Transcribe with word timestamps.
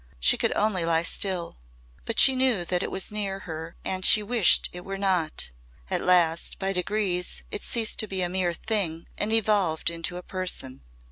She 0.19 0.35
could 0.35 0.51
only 0.55 0.83
lie 0.83 1.03
still. 1.03 1.59
But 2.05 2.17
she 2.17 2.35
knew 2.35 2.65
that 2.65 2.81
it 2.81 2.89
was 2.89 3.11
near 3.11 3.41
her 3.41 3.75
and 3.85 4.03
she 4.03 4.23
wished 4.23 4.67
it 4.73 4.83
were 4.83 4.97
not. 4.97 5.51
At 5.91 6.01
last 6.01 6.57
by 6.57 6.73
degrees 6.73 7.43
it 7.51 7.63
ceased 7.63 7.99
to 7.99 8.07
be 8.07 8.23
a 8.23 8.27
mere 8.29 8.53
thing 8.53 9.05
and 9.15 9.31
evolved 9.31 9.91
into 9.91 10.17
a 10.17 10.23
person. 10.23 10.81